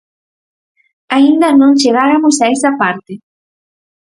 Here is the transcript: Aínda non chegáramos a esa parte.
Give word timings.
Aínda 1.15 1.47
non 1.61 1.77
chegáramos 1.81 2.35
a 2.39 2.45
esa 2.55 2.71
parte. 2.81 3.13